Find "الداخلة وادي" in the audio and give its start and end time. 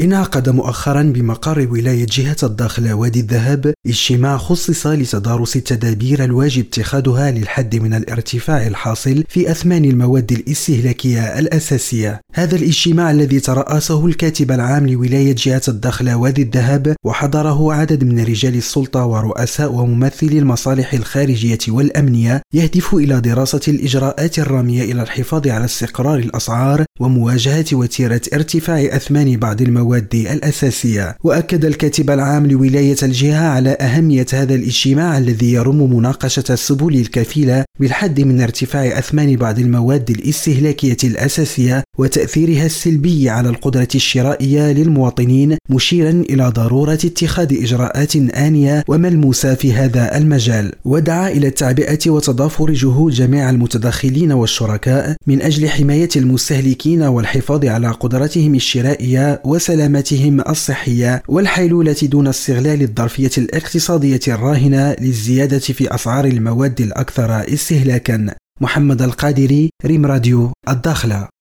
2.42-3.20, 15.68-16.42